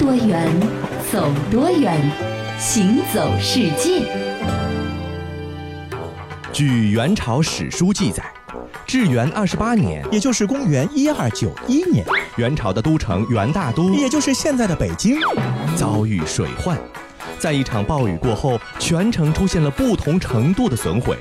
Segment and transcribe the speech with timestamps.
[0.00, 0.48] 多远，
[1.12, 1.94] 走多远，
[2.58, 4.00] 行走世界。
[6.54, 8.24] 据元朝史书记载，
[8.86, 12.02] 至元二十八年，也就是公元一二九一年，
[12.36, 15.18] 元朝的都城元大都，也就是现在的北京，
[15.76, 16.78] 遭遇水患。
[17.38, 21.14] 在一场暴雨过后，全城出现了不同程度的损毁。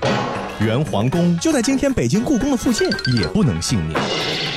[0.62, 2.86] 元皇宫就在今天北京故宫的附近，
[3.16, 3.98] 也不能幸免。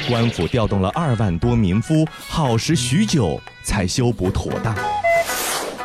[0.09, 4.75] 官府调动了二万多民夫，耗时许久才修补妥当。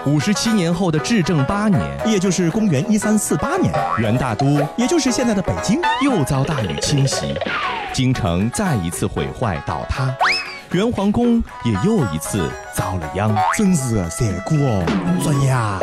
[0.07, 7.35] 五十七年后的至正八年，也就是公元一三四八年，元大都，也就是现在的北京，又遭大雨侵袭，
[7.93, 10.11] 京城再一次毁坏倒塌。
[10.71, 14.83] 元皇宫也又一次遭了殃，真是残酷哦，
[15.21, 15.79] 作孽啊！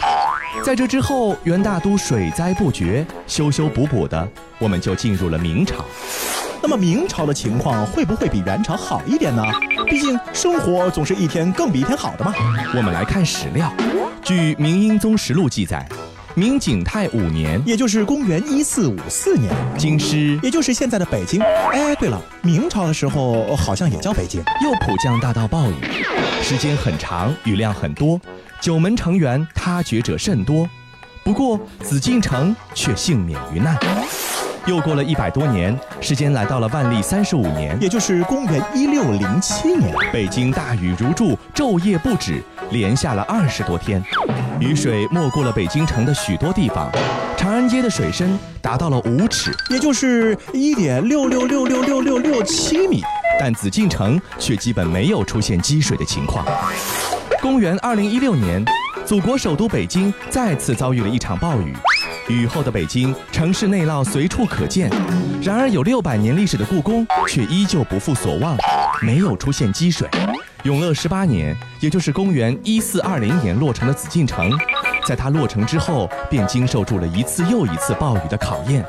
[0.62, 4.26] 在这之后，元大都水灾不绝，修修补补的，
[4.58, 5.84] 我们就进入了明朝。
[6.62, 9.42] 那么明朝的情况会不会比元朝好一点呢？
[9.86, 12.32] 毕竟生活总是一天更比一天好的嘛。
[12.74, 13.70] 我们来看史料，
[14.22, 15.86] 据《明英宗实录》记载。
[16.36, 21.40] 明景泰五年，也就是公元一四五四年，京师，也就是现在的北京。
[21.40, 24.42] 哎，对了，明朝的时候好像也叫北京。
[24.60, 25.74] 又普降大到暴雨，
[26.42, 28.20] 时间很长，雨量很多，
[28.60, 30.68] 九门城垣塌掘者甚多。
[31.22, 33.78] 不过紫禁城却幸免于难。
[34.66, 42.42] 又过了一百多年，时间来到了万历三十五年，也就是公元一六零七年，北京大雨如注，昼夜不止。
[42.74, 44.02] 连下了二十多天，
[44.58, 46.90] 雨水没过了北京城的许多地方，
[47.36, 53.00] 长安街的水深达到了五尺，也就是一点六六六六六六六七米，
[53.38, 56.44] 但紫禁城却基本没有出现积水的情况。
[57.40, 58.64] 公元二零一六年，
[59.06, 61.72] 祖国首都北京再次遭遇了一场暴雨，
[62.28, 64.90] 雨后的北京城市内涝随处可见，
[65.40, 68.56] 然而有六百年历史的故宫却依旧不负所望，
[69.00, 70.08] 没有出现积水。
[70.64, 74.50] 永乐十八年，也就是公元一四二零年落成的紫禁城，
[75.06, 78.82] 在它落成之后，便经受住了一次又一次暴雨的考验。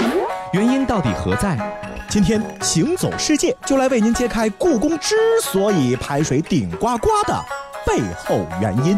[0.53, 1.57] 原因到底何在？
[2.07, 7.43] 今天行走世界就来为您揭开故宫之所以排水顶呱呱的
[7.85, 8.97] 背后原因。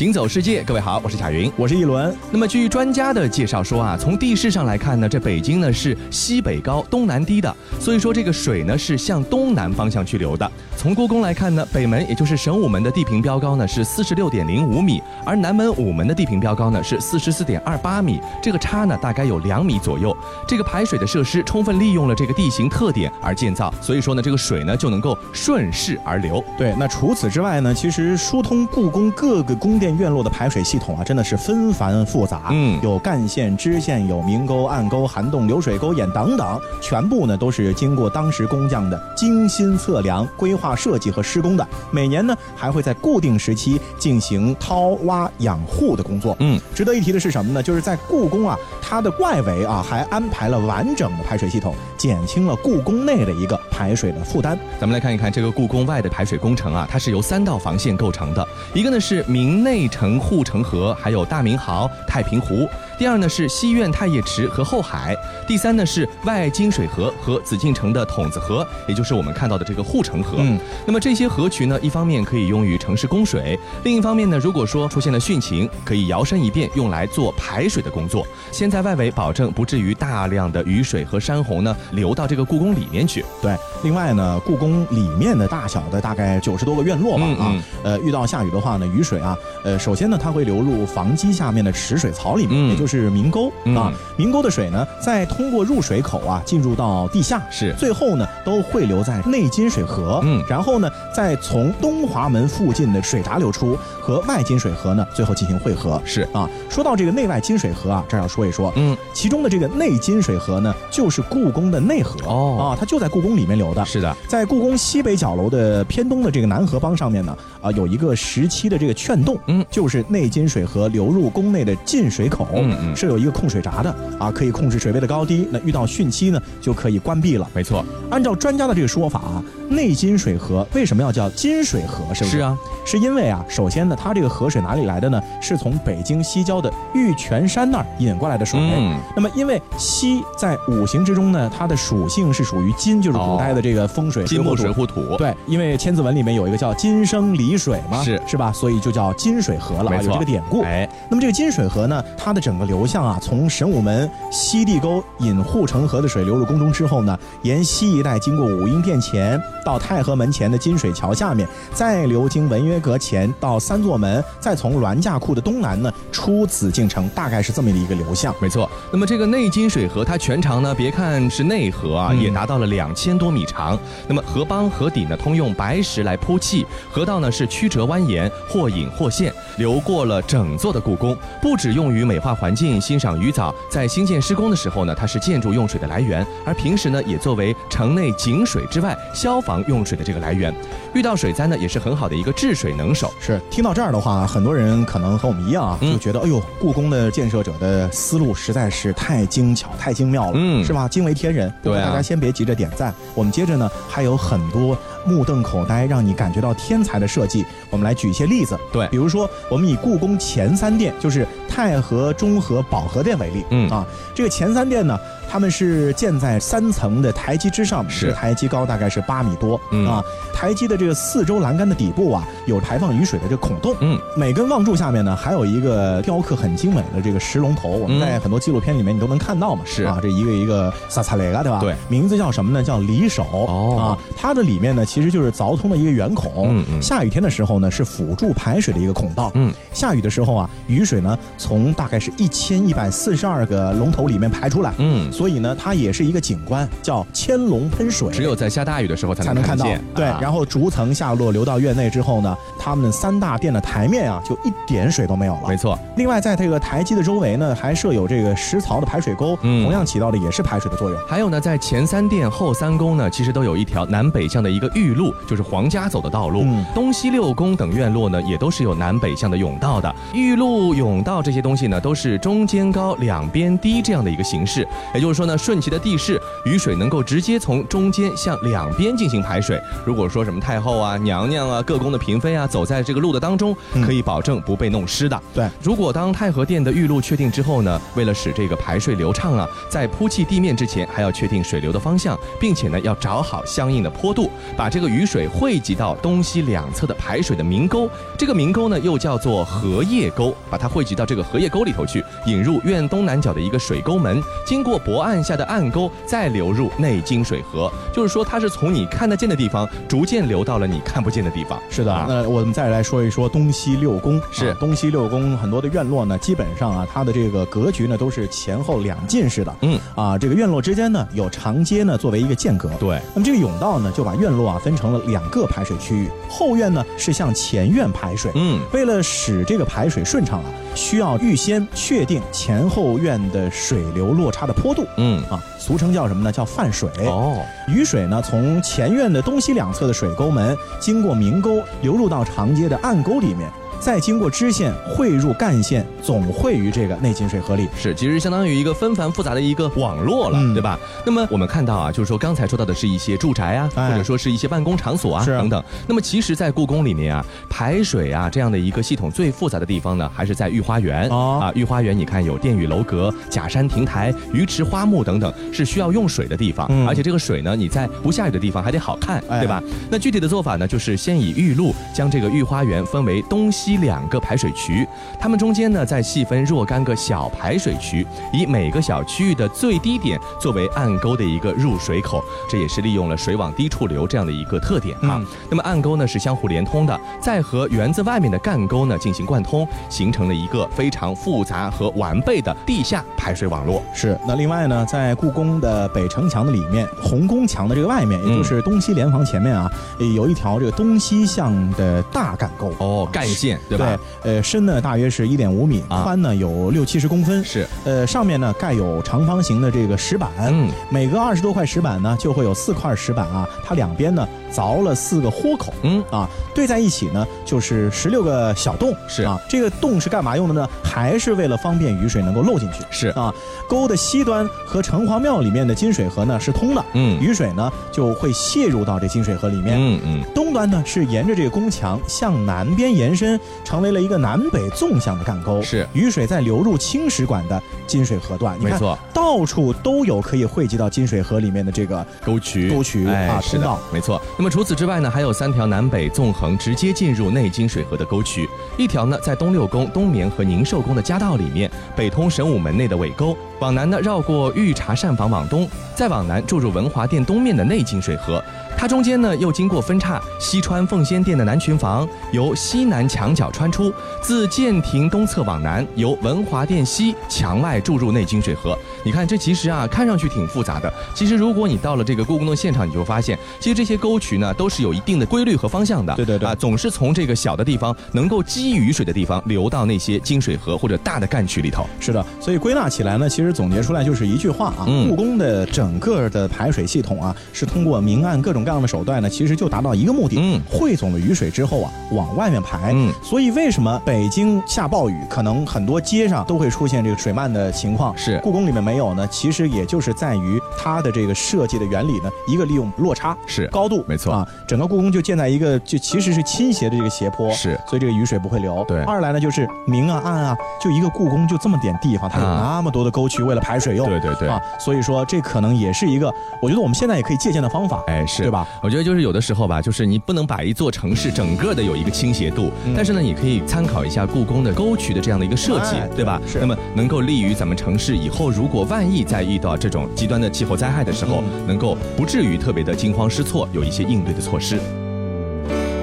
[0.00, 2.16] 行走世界，各位好，我是贾云，我是一轮。
[2.30, 10.50] 那么据专家的介绍说啊，从地势上来看呢，这北京呢是西北高、东南低的，所以说这个水呢是向东南方向去流的。
[10.74, 20.16] 从故宫来看呢，北门也就是神武门的地平标高呢是四十六点零五米，而南门午门的地平标高呢是四十四点二八米，这个差呢大概有两米左右。
[20.48, 26.42] 这个排水的设施充分利用了这个地形特点而建造，所以说呢这个水呢就能够顺势而流。
[26.56, 29.89] 对，那除此之外呢，其实疏通故宫各个宫殿。
[29.96, 32.48] 院落的排水系统啊，真的是纷繁复杂。
[32.50, 41.66] 嗯，有干线、支线，有明沟、暗沟、涵洞、流水沟眼等等，全部呢都是经过当时工匠的精心测量、规划设计和施工的。
[41.90, 46.36] 每年呢还会在固定时期进行掏挖养护的工作。
[46.40, 47.62] 嗯，值得一提的是什么呢？
[47.62, 54.58] 就是在故宫啊，它的外围啊还安排了完整的排水系统，减轻了故宫内的一个排水的负担。
[54.80, 59.86] 咱们来看一看这个故宫外的排水工程啊，它是由三道防线构成的，一个呢是明内。
[59.90, 62.66] 城护城河，还有大明壕、太平湖。
[63.00, 65.16] 第二呢是西苑太液池和后海，
[65.48, 70.34] 第三呢是外金水河和紫禁城的筒子河，也就是我们看到的这个护城河。
[70.40, 78.26] 嗯，那么这些河渠呢，一方面可以用于城市供水，另一方面呢，如果说出现了汛情，可以摇身一变用来做排水的工作。
[78.52, 83.24] 先在外围保证不至于大量的雨水和山洪呢流到这个故宫里面去。
[83.40, 89.34] 对，另外呢，故宫里面的大小的大概九十多个院落吧啊，呃，遇到下雨的话呢，雨水啊，
[89.64, 92.89] 呃，首先呢，它会流入房基下面的池水槽里面，也就是。
[92.90, 97.72] 是明沟啊，明沟的水呢，再通过入水口啊，进入到地下，是。
[97.74, 106.22] 最后呢，都汇流在内金水河，嗯，然后呢，再从东华门附近的水闸流出，和外金水河呢，最后进行汇合，是。
[106.32, 106.50] 啊。
[106.68, 112.18] 说到这个内外金水河啊，这儿要说一说，嗯，其中的这个内金水河呢，就是故宫的内河。
[112.26, 122.79] 哦，啊，它就在故宫里面流的，是的，在故宫西北角楼的偏东的这个南河帮上面呢，啊，有一个时期的这个券洞，嗯，就是内金水河流入宫内的进水口，嗯。
[122.94, 125.46] 设有一个控水闸的啊，可以控制水位的高低。
[125.50, 127.48] 那遇到汛期呢，就可以关闭了。
[127.54, 132.12] 没错，按照专家的这个说法啊，内金水河为什么要叫金水河？
[132.14, 132.36] 是不是？
[132.36, 135.20] 是啊，是因为啊，首先呢，它这个河水哪里来的呢？
[135.40, 138.58] 是从北京西郊的玉泉山那儿引过来的水。
[138.60, 138.98] 嗯。
[139.14, 145.16] 那么因为西在五行之中呢，它的属性是属于金，就是古代的这个风水金木水火土。
[145.16, 148.52] 对，因为千字文里面有一个叫金生离水嘛，是是吧？
[148.52, 149.90] 所以就叫金水河了。
[150.02, 150.62] 有这个典故。
[150.62, 168.34] 哎，那么这个金水河呢，它的整个流向啊，从神武门西地沟引护城河的水流入宫中之后呢，沿西一带经过武英殿前到太和门前的金水桥下面，再流经文渊阁前到三座门，再从銮驾库的东南呢出紫禁城，大概是这么的一个流向。
[168.40, 168.70] 没错。
[168.92, 173.78] 那么这个内金水河，它全长呢，别看是内河啊，也达到了两千多米长。
[174.06, 181.16] 那么河帮河底呢，通用白石来铺砌，河道呢是曲折蜿蜒，或隐或现，流过了整座的故宫。
[181.40, 190.54] 不只用于美化环境、欣赏鱼藻，在新建施工的时候呢，它是建筑用水的来源；而平时呢，也作为城内井水之外消防用水的这个来源。
[190.94, 193.12] 遇到水灾呢，也是很好的一个治水能手。
[193.20, 200.88] 是听到这儿的话，很多人可能和我们一样啊，就觉得哎呦，故宫的建设者的思路实在是太精巧、太精妙了，嗯，是吧？
[200.88, 201.52] 惊为天人。
[201.62, 204.76] 对，大家先别急着点赞，我们接着呢，还有很多
[205.06, 207.44] 目瞪口呆、让你感觉到天才的设计。
[207.70, 214.96] 我们来举一些例子，对，比如说我们以故宫前三殿，就是太和、中和、保和殿为例，嗯啊，这个前三殿呢。
[215.32, 220.02] 他们是建在三层的台基之上，是台基高大概是八米多嗯啊。
[220.34, 223.72] 台基的这个四周栏杆的底部啊，有排放雨水的这个孔洞。
[223.80, 227.68] 嗯，每根望柱下面呢，还有一个雕刻很精美的这个石龙头。
[227.68, 229.62] 我们在很多纪录片里面你都能看到嘛。
[229.64, 231.60] 是啊，这一个一个萨萨雷拉对吧？
[231.60, 232.60] 对，名字叫什么呢？
[232.60, 233.22] 叫离手。
[233.46, 233.84] 哦啊，
[234.16, 236.48] 它的里面呢，其实就是凿通的一个圆孔。
[236.48, 236.82] 嗯嗯。
[236.82, 239.30] 下雨天的时候呢，是辅助排水的一个孔道。
[239.34, 239.54] 嗯。
[239.72, 244.74] 下雨的时候啊，雨水呢从大概是一千一百四十二个龙头里面排出来。
[244.76, 245.10] 嗯。
[245.10, 248.10] 所以呢，它也是一个景观，叫千龙喷水。
[248.12, 249.64] 只有在下大雨的时候才能看到。
[249.94, 255.48] 对，然后逐层下落，流到院内之后呢，他们三大殿的台面啊，就一点水都没有了。
[255.48, 255.78] 没错。
[255.96, 260.98] 另外，在这个台基的周围呢，还设有这个石槽的排水沟，同样起到的也是排水的作用。
[261.08, 266.42] 还有呢，在前三殿后三宫呢，其实都有一条南北向的一个御路，就是皇家走的道路。
[266.42, 269.94] 嗯东西六宫等院落呢，也都是有南北向的甬道的。
[270.12, 274.66] 御路、甬道这些东西呢，都是中间高、两边低这样的一个形式。
[274.92, 276.00] 也就是说呢，顺其的地。
[276.00, 279.60] 势雨水能够直接从中间向两边进行排水。
[279.84, 283.54] 如果说什么太后啊、娘娘啊、各宫的嫔妃啊，走在这个路的当中，
[283.84, 285.22] 可以保证不被弄湿的。
[285.34, 297.90] 对，如果当太和殿的玉路确定之后呢，为了使这个排水流畅啊，在铺砌地面之前，还要确定水流的方向，并且呢，要找好相应的坡度，把这个雨水汇集到东西两侧的排水的明沟。
[298.16, 305.90] 这个明沟呢，又叫做荷叶沟，把它汇集到这个荷叶沟里头去，引入院东南角的一个水沟门，经过博岸下的暗沟。
[306.06, 311.60] 再流入内金水河，就是说它是从你看得见的地方逐渐流到了你看不见的地方。
[311.70, 314.20] 是的，那我们再来说一说东西六宫。
[314.32, 319.54] 是东西六宫很多的院落呢，基本上啊，它的这个格局呢都是前后两进式的。
[319.62, 322.68] 嗯啊，这个院落之间呢有长街呢作为一个间隔。
[322.80, 328.32] 对，那么这个甬道呢就把院落啊分成了两个排水区域，后院呢是向前院排水。
[328.34, 334.84] 嗯，为了使这个排水顺畅啊，需要预先确定前后院的水流落差的坡度。
[334.96, 335.40] 嗯啊。
[335.56, 336.32] 俗称叫什么呢？
[336.32, 337.36] 叫泛水哦。
[337.68, 343.48] 雨水呢，从前院的东西两侧的水沟门，经过明沟流入到长街的暗沟里面。
[343.80, 347.66] 再经过支线汇入干线，总汇于这个内金水河里。
[347.74, 350.78] 是，其实相当于一个纷繁复杂的一个网络了，对吧？
[351.04, 355.64] 那么我们看到啊，就是说刚才说到的是一些住宅啊，或者说是一些办公场所啊等等。
[355.88, 361.50] 那么其实，在故宫里面啊，排水啊这样的一个系统最复杂的地方呢，还是在御花园啊。
[361.54, 366.68] 御花园，你看有殿宇楼阁、假山亭台、鱼池花木等等，是需要用水的地方。
[366.86, 369.62] 而且这个水呢，你在不下雨的地方还得好看，对吧？
[369.90, 373.69] 那具体的做法呢，就是先以玉露将这个御花园分为东西。
[373.78, 374.86] 两个排水渠，
[375.18, 385.20] 它们中间呢再细分若干个小排水渠，以每个小区域的最低点作为暗沟的一个入水口，这也是利用了水往低处流这样的一个特点啊。
[385.48, 393.82] 那么暗沟呢是相互连通的，再和园子外面的干沟呢进行贯通，形成了一个非常复杂和完备的地下排水网络。
[393.94, 394.18] 是。
[394.26, 399.70] 那另外呢，在故宫的北城墙的里面，红宫墙的这个外面，也就是东西联防前面啊，
[400.16, 403.59] 有一条这个东西向的大干沟哦，干线。
[403.68, 416.02] 对，呃，深呢大约是一点五米，宽呢有六七十公分，是，呃，上面呢盖有长方形的这个石板，嗯，每隔二十多块石板呢就会有四块石板啊，它两边呢凿了四个豁口，嗯。
[416.10, 419.22] 啊，对在一起呢就是十六个小洞，是。
[419.22, 420.68] 啊，这个洞是干嘛用的呢？
[420.82, 423.08] 还是为了方便雨水能够漏进去，是。
[423.08, 423.32] 啊，
[423.68, 433.38] 沟的西端和城隍庙里面的金水河呢是通的，嗯，雨水呢就会泄入到这金水河里面，嗯嗯，东端呢是沿着这个宫墙向南边延伸。
[433.64, 435.86] 成为了一个南北纵向的干沟，是。
[435.92, 438.56] 雨水在流入青石馆的金水河段。
[438.60, 442.70] 没错，到处都有可以汇集到金水河里面的这个沟渠。
[442.70, 443.80] 沟渠啊，通道。
[443.92, 444.22] 没错。
[444.38, 448.48] 那么除此之外呢，还有三条南北纵横、直接进入内金水河的沟渠。
[448.78, 458.42] 一条呢，在东六宫、东棉和宁寿宫的夹道里面，北通神武门内的尾沟，往南呢绕过御茶膳房往东，再往南注入文华殿东面的内金水河。
[458.80, 468.74] 它中间呢又经过分叉，西穿奉先殿的南群房，由西南墙角穿出，自建亭东侧往南，由文华殿西墙外注入内金水河。
[469.04, 470.90] 你看，这其实啊，看上去挺复杂的。
[471.14, 476.14] 其实如果你到了这个故宫的现场，你就发现，其实这些沟渠呢都是有一定的规律和方向的。
[476.14, 481.86] 对对对，啊，总是从这个小的地方能够积雨水的地方流到那些金水河或者大的干渠里头。
[481.98, 488.70] 是的，所以归纳起来呢，其实总结出来就是一句话啊，故宫的整个的排水系统啊，是通过明暗各种各。
[488.70, 499.26] 样的手段呢，其实就达到一个目的，嗯，汇总了雨水之后啊，往外面排，嗯，所以为什么北京下暴雨，可能很多街上都会出现这个水漫的情况，是故宫里面没有呢？
[499.28, 508.84] 其实也就是在于它的这个设计的原理呢，一个利用落差，是高度，没错啊，整个故宫就建在一个就其实是倾斜的这个斜坡，是，所以这个雨水不会流。
[508.86, 516.32] 对，二来呢就是明啊暗啊，就一个故宫就这么点地方，它有那么多的沟渠为了排水用，对对对啊，所以说这可能也是一个，
[516.62, 518.64] 我觉得我们现在也可以借鉴的方法，哎，是对吧？
[518.80, 519.40] 我觉得就是有的。
[519.40, 526.38] 时候吧，就是你不能把一座城市整个的有一个倾斜度，但是呢，你可以参考一下故宫的沟渠的这样的一个设计，对吧？
[526.46, 526.60] 是。
[526.60, 534.78] 那么能够利于咱们城市以后，如果万一在遇到这种极端的气候灾害的时候，能够不至于特别的惊慌失措，有一些应对的措施。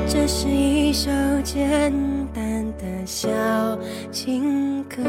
[0.08, 1.10] 这是一首
[1.44, 1.92] 简
[2.34, 3.28] 单的小
[4.12, 5.04] 情歌，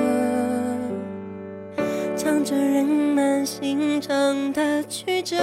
[2.16, 5.36] 唱着人们心肠的曲折。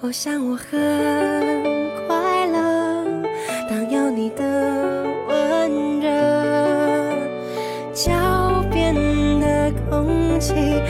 [0.00, 0.78] 我想我很
[10.50, 10.82] 起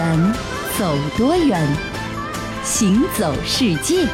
[0.00, 0.32] 远，
[0.78, 1.60] 走多远。
[2.64, 4.06] 行走世界，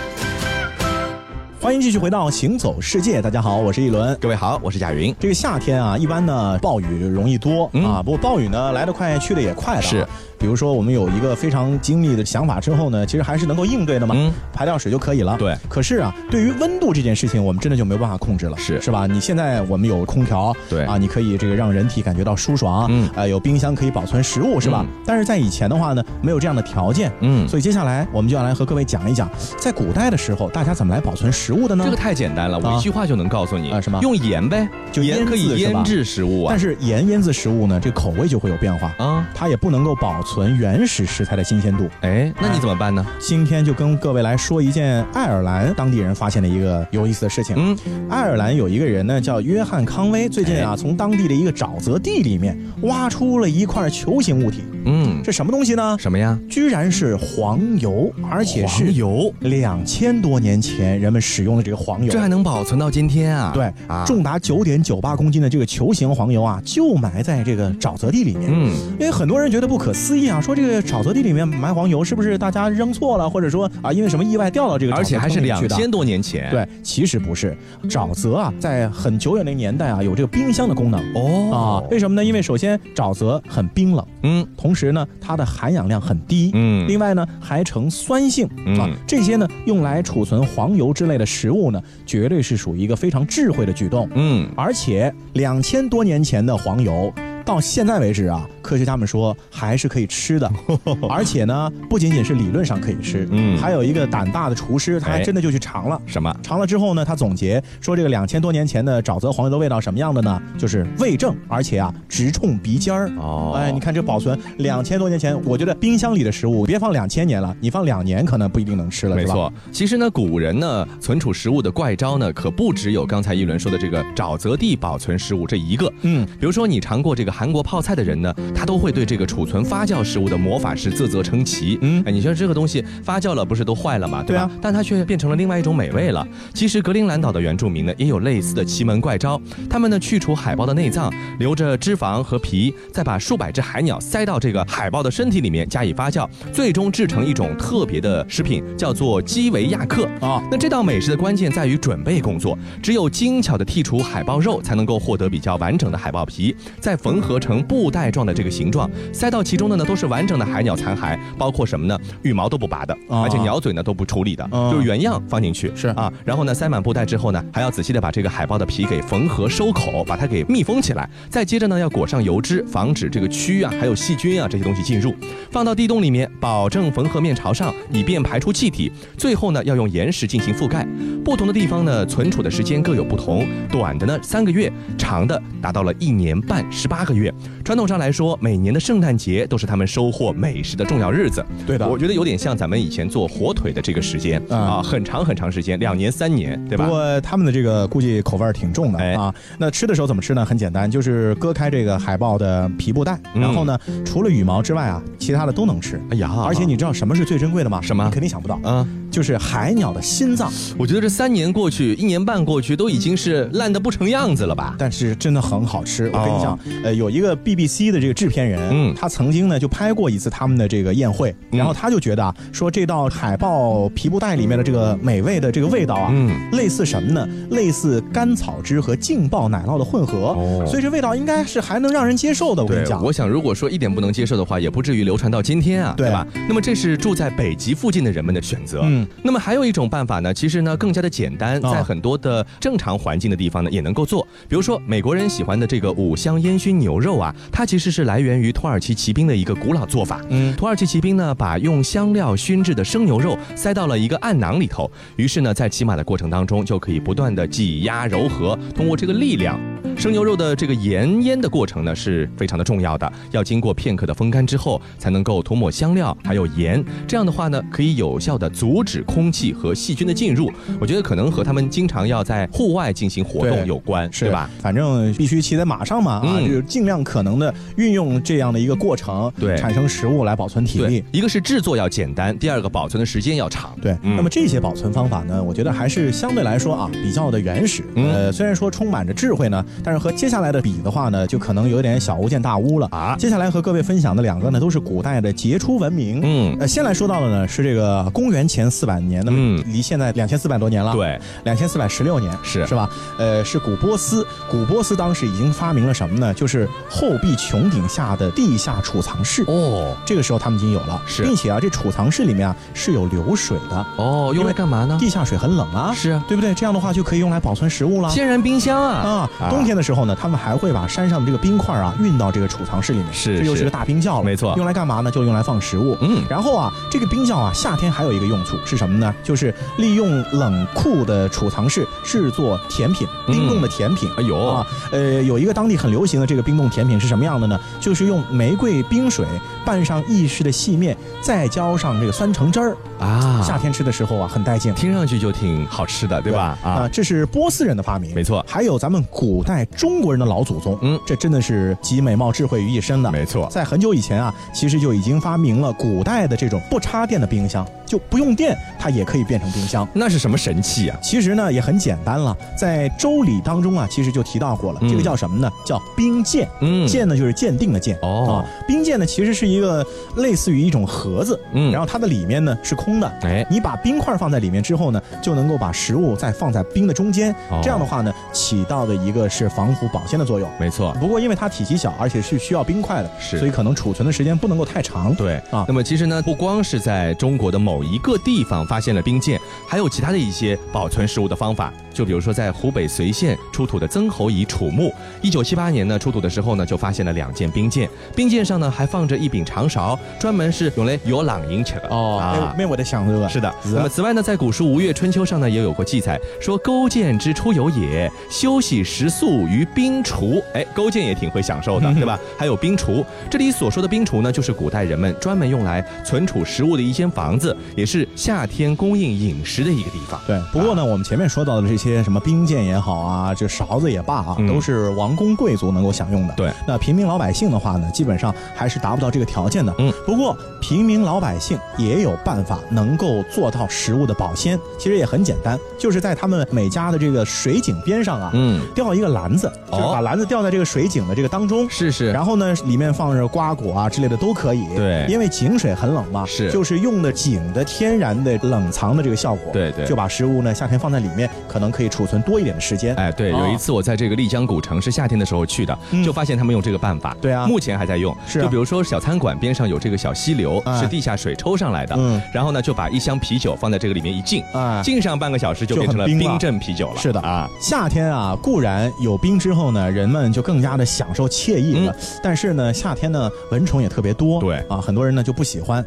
[1.60, 3.22] 欢迎继续回到行走世界。
[3.22, 4.16] 大家好，我是一轮。
[4.20, 5.14] 各位好，我是贾云。
[5.20, 9.82] 这个夏天啊，一般呢暴雨容易多啊，不过暴雨呢来得快，去的也快的。
[9.82, 10.04] 是。
[10.38, 14.14] 比如说，我们有一个非常精密的想法之后呢，其实还是能够应对的嘛，
[14.52, 15.36] 排掉水就可以了。
[15.38, 15.56] 对。
[15.68, 19.06] 可是啊，对于温度这件事情，我们真的就没有办法控制了，是是吧？
[19.06, 24.84] 你现在我们有空调，对啊，你可以这个让人体感觉到舒爽，嗯，呃，有冰箱可以保存食物，是吧？
[25.04, 31.84] 但是在以前的话呢，没有这样的条件，嗯，所以接下来我们就要来和各位讲一讲，在古代的时候，大家怎么来保存食物的呢？
[31.84, 33.98] 这个太简单了，我一句话就能告诉你啊，什么？
[34.02, 36.50] 用盐呗，就盐可以腌制食物啊。
[36.50, 41.06] 但是盐腌制食物呢，这口味就会有变化啊，它也不能够保存原始。
[41.06, 43.02] 食材的新鲜度，哎，那你怎么办呢？
[43.18, 47.56] 今天就跟各位来说一件爱尔兰当地人发现的一个有意思的事情。
[47.56, 54.62] 嗯，爱尔兰有一个人呢，叫约翰康威，最近啊，从当地的一个沼泽地里面挖出了一块球形物体。
[54.84, 55.96] 嗯，这什么东西呢？
[55.98, 56.38] 什么呀？
[56.50, 59.32] 居然是黄油，而且是油。
[59.40, 61.46] 两千多年前人们使用。
[61.46, 63.52] 用的这个黄油，这还能保存到今天啊？
[63.54, 68.50] 对啊，重达九点九八公斤的这个球形黄油啊，就埋在这个沼泽地里面。
[68.52, 74.94] 嗯，因为很多人觉得不可思议啊，说这个沼泽地里面埋黄油是不是大家扔错了，或者说啊因为什么意外掉到这个？
[74.94, 76.50] 而且还是两千多年前。
[76.50, 81.00] 对，其实不是，沼泽啊，在很久远的年代啊，有这个冰箱的功能。
[81.14, 82.24] 哦啊，为什么呢？
[82.24, 88.46] 因为首先沼泽很冰冷，嗯，同时呢，它的含氧量很低，嗯，另外呢，还呈酸性
[88.78, 97.12] 啊，这些呢，用来储存黄油之类的食物呢，绝对是属于一个非常智慧的举动，嗯，而且两千多年前的黄油。
[97.46, 100.50] 到现在为止啊，科学家们说还是可以吃的，
[101.08, 106.02] 而且呢，不仅仅是理论上可以吃，嗯，还有一个胆大的厨师，他还真的就去尝了。
[106.06, 106.36] 什么？
[106.42, 110.42] 尝了之后呢，他总结说，这个两千多年前的沼泽黄油的味道什么样的呢？
[110.58, 113.08] 就是味正，而且啊，直冲鼻尖儿。
[113.16, 119.52] 哦，哎，你看这保存两千多年前，我觉得冰箱里的食物别放两千年了，你放两年可能不一定能吃了，没错。
[119.70, 125.92] 其实呢，古人呢存储食物的怪招呢，可不只有刚才一轮说的这个沼泽地保存食物这一个。
[126.02, 127.35] 嗯，比如说你尝过这个。
[127.36, 131.78] 韩国泡菜的人呢，他都会对这个储存发酵食物的魔法师啧啧称奇。
[131.82, 134.22] 嗯，哎，你说这个东西发酵了，不是都坏了吗？
[134.26, 134.50] 对吧？
[134.62, 136.26] 但它却变成了另外一种美味了。
[136.54, 139.38] 其实格陵兰岛的原住民呢，也有类似的奇门怪招。
[139.68, 150.42] 他们呢，去除海豹的内脏，留着脂肪和皮，再把数百只海鸟塞到这个海豹的身体里面加以发酵，最终制成一种特别的食品，叫做基维亚克啊。
[150.50, 157.25] 那这道美食的关键在于准备工作，只有精巧的剔除海豹肉，才能够获得比较完整的海豹皮，再缝。
[157.25, 161.98] 合成布袋状的这个形状，塞到其中的呢都是完整的海鸟残骸，包括什么呢？
[162.22, 165.70] 羽毛都不拔的，而且鸟嘴呢都不处理的，就是原样放进去。
[165.74, 171.10] 是啊，然后呢塞满布袋之后呢，还要仔细的把这个海豹的皮给缝合收口，把它给密封起来。
[171.28, 175.12] 再接着呢要裹上油脂，防止这个蛆啊还有细菌啊这些东西进入。
[175.50, 178.92] 放到地洞里面，保证缝合面朝上，以便排出气体。
[179.18, 180.86] 最后呢要用岩石进行覆盖。
[181.24, 187.15] 不同的地方呢存储的时间各有不同，短的呢三个月，长的达到了一年半十八个。
[187.16, 187.32] 月，
[187.64, 191.44] 传统上来说，每年的圣诞节都是他们收获美食的重要日子。
[191.66, 196.84] 对的，我觉得有点像咱们以前做火腿的这个时间啊，很长很长时间，两年三年，对吧？
[196.84, 199.34] 不过他们的这个估计口味挺重的啊。
[199.58, 200.44] 那吃的时候怎么吃呢？
[200.44, 206.00] 很简单，就是割开这个海豹的皮布袋，然后呢，除了羽毛之外啊，其他的都能吃。
[206.10, 207.80] 哎呀，而且你知道什么是最珍贵的吗？
[207.82, 208.04] 什么？
[208.04, 208.86] 你肯定想不到啊。
[209.10, 214.74] 就是海鸟的心脏，我觉得这三年过去，一年半过去，都已经是烂的不成样子了吧？
[214.78, 216.10] 但是真的很好吃。
[216.12, 227.26] 我跟你讲，呃，有一个 BBC 的这个制片人，嗯，他曾经呢就拍过一次他们的这个宴会，然后他就觉得啊，说这道海豹皮布袋里面的这个美味的这个味道啊，嗯，类似什么呢？
[227.50, 232.62] 类似甘草汁和劲爆奶酪的混合，哦，所以这味道应该是还能让人接受的。
[232.62, 236.26] 我跟你讲，我想如果说一点不能接受的话，也不至于流传到今天啊，对吧？
[236.48, 238.95] 那么这是住在北极附近的人们的选择，嗯。
[239.22, 244.26] 那么还有一种办法呢，其实呢更加的简单，在很多的正常环境的地方呢也能够做。
[244.48, 250.20] 比如说美国人喜欢的这个五香烟熏牛肉啊，它其实是来源于土耳其骑兵的一个古老做法。
[250.28, 259.58] 嗯，土耳其骑兵呢把用香料熏制的生牛肉塞到了一个暗囊里头，于是呢在骑马的过程当中就可以不断的挤压揉合，通过这个力量。
[259.96, 270.52] 生牛肉的这个盐腌的过程呢是非常的重要的，要经过片刻的风干之后，才能够涂抹香料还有盐，这样的话呢，可以有效的阻止空气和细菌的进入。
[270.78, 274.50] 我觉得可能和他们经常要在户外进行活动有关，是吧？
[274.60, 281.02] 反正必须骑在马上嘛，啊，就是尽量可能的运用这样的一个过程，对，产生食物来保存体力。
[281.10, 283.74] 一个是制作要简单，第二个保存的时间要长。
[283.80, 287.82] 对，那么这些保存方法呢，我觉得还是相对来说啊比较的原始。
[287.96, 289.64] 呃，虽然说充满着智慧呢。
[289.86, 293.14] 但是和接下来的比的话呢，就可能有点小巫见大巫了啊！
[293.16, 296.20] 接下来和各位分享的两个呢，都是古代的杰出文明。
[296.24, 300.92] 嗯，呃，先来说到的呢是这个公元前四百年，那么离现在两千四百多年了。
[300.92, 302.90] 对，两千四百十六年是是吧？
[303.16, 306.34] 呃，是古波斯，古波斯当时已经发明了什么呢？
[306.34, 309.44] 就是后壁穹顶下的地下储藏室。
[309.46, 313.86] 哦，这个时候他们已经有了，是，并且啊，这储藏室里面啊是有流水的。
[313.98, 314.98] 哦，用来干嘛呢？
[314.98, 316.52] 地下水很冷啊，是啊，对不对？
[316.54, 318.10] 这样的话就可以用来保存食物了。
[318.10, 319.75] 天然冰箱啊啊，冬天。
[319.76, 324.54] 的时候呢，他们还会把山上的这个冰块啊运到这个储藏室里面，是，这又是个大冰窖了，没错。
[324.56, 325.10] 用来干嘛呢？
[325.10, 325.96] 就用来放食物。
[326.00, 329.14] 嗯，然后啊，这个冰窖啊，夏天还有一个用处是什么呢？
[329.22, 334.10] 就是利用冷库的储藏室制作甜品，冰冻的甜品。
[334.16, 337.60] 哎呦啊，呃，有一个当地很流行的这个冰冻甜品是什么样的呢？
[337.78, 339.26] 就是用玫瑰冰水
[339.64, 342.76] 拌上意式的细面，再浇上这个酸橙汁儿。
[342.98, 343.42] 啊。
[343.42, 346.58] 夏天吃的时候啊，很带劲，听上去就挺好吃的，对吧？
[346.62, 348.44] 啊，这是波斯人的发明，没错。
[348.48, 353.48] 还有咱们古代中国人的老祖宗，嗯，这真的是集美貌智慧于一身的，没错。
[353.50, 359.86] 在很久以前啊，其实就已经发明了古代的这种不插电的冰箱，就不用电，它也可以变成冰箱。
[359.92, 360.98] 那是什么神器啊？
[361.02, 365.50] 其实呢也很简单了，在《周礼》当中啊，其实就提到过了，这个叫什么呢？
[365.64, 366.48] 叫冰鉴。
[366.60, 367.96] 嗯，鉴呢就是鉴定的鉴。
[368.02, 373.12] 哦，冰鉴呢其实是一个类似于一种盒子，嗯，然后它的里面呢是空的。
[373.22, 377.34] 哎，你把冰块放在里面之后呢，就能够把食物再放在冰的中间。
[377.62, 380.48] 这样的话呢，起到的一个是防腐保鲜的作用。
[380.58, 380.94] 没错。
[381.00, 385.14] 不过因为它体积小，而且是需要冰块的，是，所以可能储存的时间不能够太长。
[385.14, 385.64] 对啊。
[385.66, 391.72] 那么其实呢，不光是在中国的某一个地方发现了冰鉴，还有其他的一些保存食物的方法。
[391.92, 401.88] 就比如说在湖北随县出土的曾侯乙楚墓，一九七八年呢出土的时候呢，就发现了两件冰鉴，冰鉴上呢还放着一柄长勺，专门是用来舀冷饮吃的。
[401.88, 403.26] 哦，啊，没我的想这个。
[403.28, 403.52] 是的。
[403.64, 410.42] 那么此外呢，在古书《吴越春秋》上呢也有过记载，说勾践之出游也，休息食宿于冰厨。
[410.52, 412.18] 哎，勾践也挺会享受的， 对吧？
[412.36, 420.20] 还有冰厨，这里所说的冰厨呢，就是古代人们专门用来存储食物的一间房子，也是夏天供应饮食的一个地方。
[420.26, 420.38] 对。
[420.52, 421.86] 不过呢，我们前面说到的这些。
[421.86, 426.34] 些什么冰剑也好啊，这勺子也罢啊，都是王公贵族能够享用的。
[426.34, 429.72] 对，那平民老百姓的话呢，基本上还是达不到这个条件的。
[429.78, 444.66] 嗯，不过平民老百姓也有办法能够做到食物的保鲜，其实也很简单，就是在他们每家的这个水井边上啊，嗯，吊一个篮子，就是把篮子吊在这个水井的这个当中，是是，然后呢，里面放着瓜果啊之类的都可以。
[444.74, 449.52] 对，因为井水很冷嘛，是，就是用的井的天然的冷藏的这个效果。
[449.52, 452.94] 对对，就把食物呢夏天放在里面，可能可以储存多一点的时间。
[452.96, 457.16] 哎，对，有一次我在这个丽江古城是夏天的时候去的，就发现他们用这个办法。
[457.20, 458.16] 对啊，目前还在用。
[458.26, 461.94] 是，就比如说小餐馆边上有这个小溪流，是地下水抽上来的。
[461.98, 466.96] 嗯，然后呢就把一箱啤酒放在这个里面一浸，啊，浸上半个小时就变成了冰镇啤酒了。
[466.96, 471.94] 是的啊，夏天啊固然有冰之后呢，人们就更加的享受惬意了。
[472.22, 474.40] 但是呢，夏天呢蚊虫也特别多。
[474.40, 475.84] 对啊，很多人呢就不喜欢。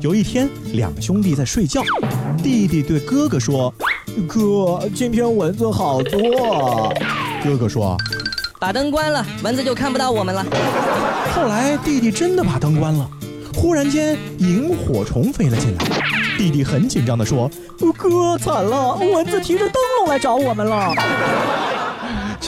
[0.00, 1.82] 有一天，两兄弟在睡觉，
[2.42, 3.72] 弟弟对哥哥说
[4.26, 6.92] ：“哥，今天蚊子好多。”
[7.44, 7.96] 哥哥说
[8.60, 10.44] ：“把灯关了，蚊子就看不到我们了。”
[11.34, 13.08] 后来弟弟真的把灯关了，
[13.60, 15.84] 忽然间萤火虫飞了进来，
[16.38, 17.50] 弟弟很紧张地说
[17.98, 20.94] ：“哥，惨了，蚊子提着灯笼来找我们了。”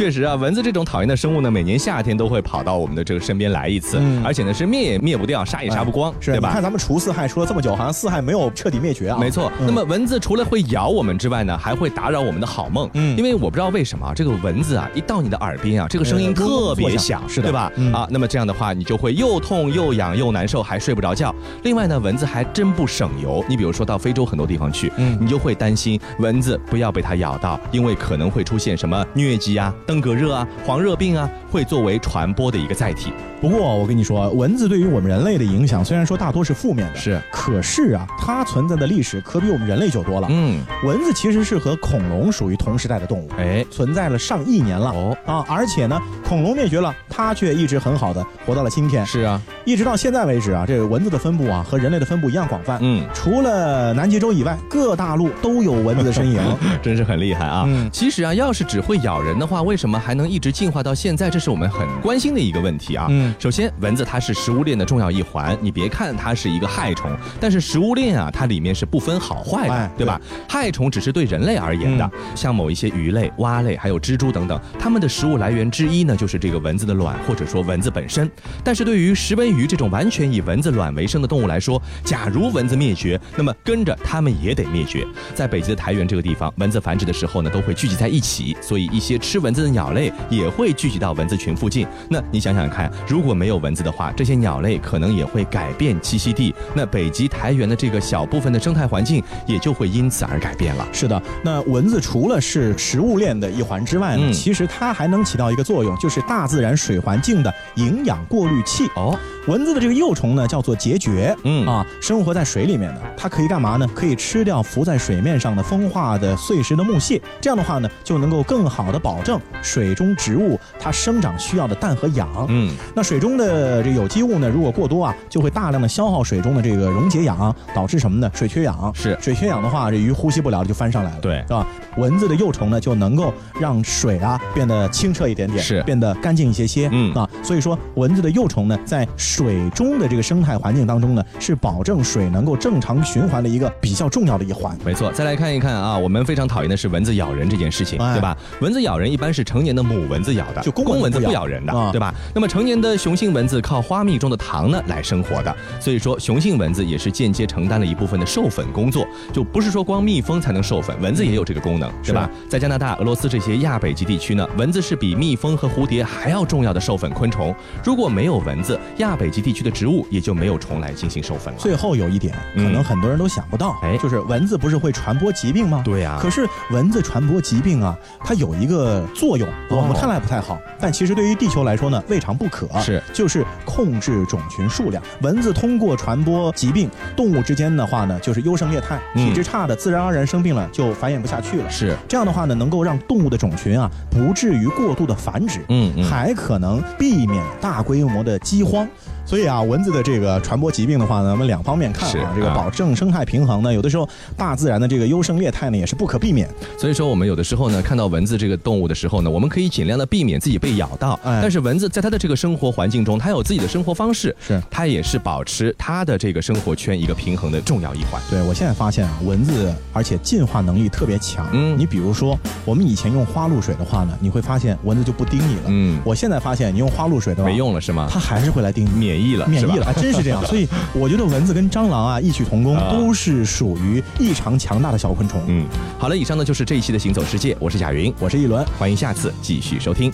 [0.01, 6.49] 确实啊，蚊子这种讨厌的生物呢，每年夏天都会跑到我们的这个身边来一次，而且呢是灭也灭不掉，杀也杀不光，对吧？
[6.49, 9.19] 你看咱们除四害除了这么久，好像四害没有彻底灭绝啊。
[9.21, 9.53] 没错。
[9.61, 12.89] 那么蚊子除了会咬我们之外呢，还会打扰我们的好梦。
[12.95, 13.15] 嗯。
[13.15, 17.71] 因为我不知道为什么这个蚊子啊，一到你的耳边啊，这个声音特别响，是的，对吧？
[17.93, 21.35] 啊，那么这样的话，你就会又痛又痒又难受，还睡不着觉。
[21.63, 23.45] 另外呢，蚊子还真不省油。
[23.51, 30.47] 你比如说到非洲很多地方去，嗯，你就会担心蚊子不要被它咬到，因为可能会出现什么疟疾啊、登革热啊。
[30.65, 33.13] 黄热病啊，会作为传播的一个载体。
[33.41, 40.29] 不过我跟你说，蚊子对于我们人类的影响，虽然说大多是负面的，是，可是啊，它存在的历史可比我们人类久多了。
[40.31, 44.91] 嗯，蚊子其实是和恐龙属于同时代的动物，哎，存在了上亿年了。
[44.91, 49.05] 哦啊，而且呢，恐龙灭绝了，它却一直很好的活到了今天。
[49.07, 52.79] 是啊，一直到现在为止啊，这个蚊子的分布啊，和人类的分布一样广泛。
[52.83, 56.39] 嗯，除了南极洲以外，各大陆都有蚊子的身影，
[56.83, 57.65] 真是很厉害啊。
[57.67, 61.31] 嗯，其实啊，要是只会咬人的话，为什么还能一直进化到现在？
[61.31, 63.07] 这是我们很关心的一个问题啊。
[63.09, 64.05] 嗯，首先蚊子。
[64.11, 70.21] 它是食物链的重要一环，你别看它是一个害虫，但是食物链啊，它里面是不分好坏的，对吧？
[70.49, 78.29] 害虫只是对人类而言的，像某一些鱼类、蛙类，还有蜘蛛等等，它们的食物来源之一呢，就是这个蚊子的卵，或者说蚊子本身。
[78.65, 85.07] 但是对于食蚊鱼这种完全以蚊子卵为生的动物来说，假如蚊子灭绝，那么跟着它们也得灭绝。
[85.37, 91.87] 在北极的台原这个地方，蚊子繁殖的时候呢，都会聚集在一起，所以一些吃蚊子的鸟类也会聚集到蚊子群附近。
[92.09, 100.87] 那你想想看，如果没有蚊子的话，这些鸟类可能也会改变栖息地，那北极苔原的这个小部分的生态环境也就会因此而改变了。
[100.93, 108.89] 是的，那蚊子除了是食物链的一环之外呢，其实它还能起到一个作用，就是大自然水环境的营养过滤器。
[108.97, 113.87] 哦，蚊子的这个幼虫呢叫做孑孓，嗯啊，生活在水里面的，它可以干嘛呢？
[113.95, 122.29] 可以吃掉浮在水面上的风化的碎石的木屑，这样的话呢，就能够更好的保证水中植物它生长需要的氮和氧。
[122.49, 128.31] 嗯，那水中的这有机物呢，如果过多啊，就会大量的消耗水中的这个溶解氧，导致什么呢？
[128.35, 128.93] 水缺氧。
[128.95, 131.19] 是水缺氧的话，这鱼呼吸不了了，就翻上来了。
[131.21, 131.67] 对，是吧？
[131.97, 136.89] 蚊子的幼虫呢，就能够让水啊变得清澈一点点，是变得干净一些些。
[136.93, 144.77] 嗯啊，所以说蚊子的幼虫呢，在水中的这个生态环境当中呢，是保证水能够正常循环的一个比较重要的一环。
[144.85, 148.37] 没错，再来看一看啊，我们非常讨厌的是蚊子咬人这件事情，哎对吧？
[148.61, 152.15] 蚊子咬人一般是成年的母蚊子咬的，就公公蚊子不咬人的，啊对吧？
[152.35, 162.29] 那么成年的雄性蚊子靠花蜜中的糖呢来生活的，所以说雄性蚊子也是间接承担了一部分的授粉工作，就不是说光蜜蜂才能授粉，蚊子也有这个功能，对吧？
[162.49, 167.55] 在加拿大、俄罗斯这些亚北极地区呢，蚊子是比蜜蜂和蝴蝶还要重要的授粉昆虫。
[167.85, 171.61] 如果没有蚊子，亚北极地区的植物也就没有虫来进行授粉了。
[171.61, 175.83] 最后有一点，可嗯能很多人都想不到，哎就是蚊子不是会传播疾病吗？
[175.85, 182.69] 对呀可是蚊子传播疾病啊，它有一个作用，我们看来不太好，但其实对于地球来说呢，未尝不可。
[182.81, 185.03] 是，就是控制种群数量。
[185.23, 191.71] 蚊子通过传播疾病，动物之间的话呢，就是优胜劣汰，嗯体质差的自然而然生病了，就繁衍不下去了。
[191.71, 198.87] 是，这样的话呢，能够让动物的种群啊不至于过度的繁殖，嗯嗯还可能避免大规模的饥荒。
[199.31, 206.49] 所以啊，蚊子的这个传播疾病的话呢，我们两方面看啊，这个啊保证生态平衡呢，有的时候大自然的这个优胜劣汰呢也是不可避免。
[206.77, 211.13] 所以说，我们有的时候呢，看到蚊子这个动物的时候呢，我们可以尽量的避免自己被咬到。
[211.23, 218.21] 哎但是蚊子在它的这个生活环境中，它有自己的生活方式，是它也是保持它的这个生活圈一个平衡的重要一环。
[218.29, 221.49] 对我现在发现啊，蚊子而且进化能力特别强。
[221.53, 225.63] 嗯你比如说，我们以前用花露水的话呢，你会发现蚊子就不叮你了。
[225.69, 228.09] 嗯我现在发现你用花露水的话没，用了是吗？
[228.11, 228.91] 它还是会来叮你。
[228.99, 230.45] 免疫了，免疫了，还真是这样。
[230.47, 235.41] 所以我觉得蚊子跟蟑螂啊异曲同工，啊都是属于异常强大的小昆虫。
[235.47, 235.67] 嗯，
[235.99, 238.65] 好了，以上呢就是这一期的行走世界，我是贾云，我是一轮。
[238.79, 240.11] 欢迎下次继续收听。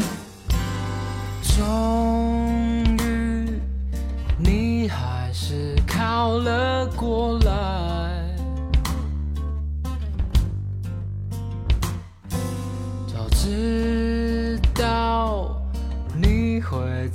[1.42, 3.50] 终于，
[4.38, 7.85] 你还是靠了过来。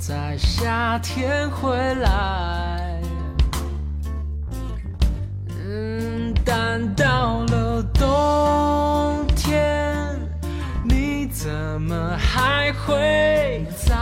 [0.04, 3.00] 在夏天回来，
[5.48, 9.96] 嗯，但到了冬天，
[10.82, 11.48] 你怎
[11.82, 13.94] 么还会在？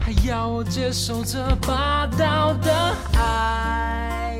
[0.00, 4.36] 还要我接受这霸道的爱，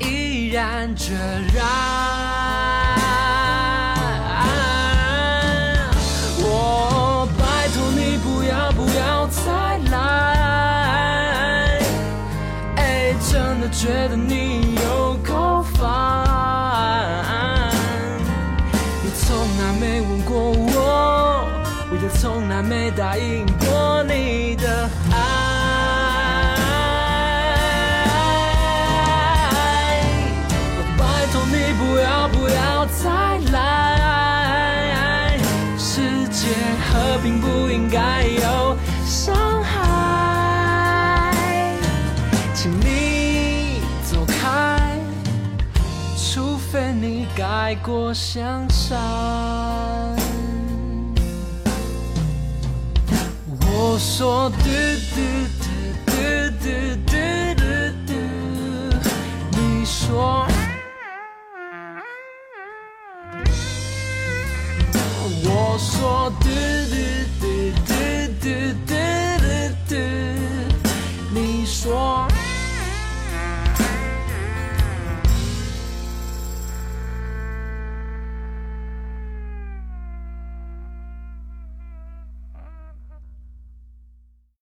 [0.00, 1.14] 毅然决
[1.54, 2.65] 然。
[47.86, 48.98] 过香山。
[53.60, 54.56] 我说嘟
[55.14, 55.55] 嘟